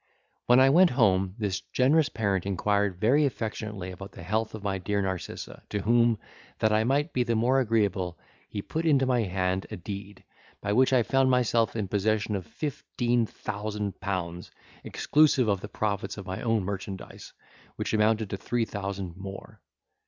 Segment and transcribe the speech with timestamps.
[0.47, 4.79] When I went home, this generous parent inquired very affectionately about the health of my
[4.79, 6.17] dear Narcissa, to whom,
[6.57, 8.17] that I might be the more agreeable,
[8.49, 10.23] he put into my hand a deed,
[10.59, 14.49] by which I found myself in possession of fifteen thousand pounds,
[14.83, 17.33] exclusive of the profits of my own merchandise,
[17.75, 19.61] which amounted to three thousand more.